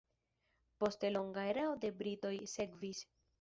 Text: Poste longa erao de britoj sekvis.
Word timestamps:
Poste 0.83 1.11
longa 1.17 1.43
erao 1.51 1.75
de 1.85 1.93
britoj 2.01 2.33
sekvis. 2.55 3.05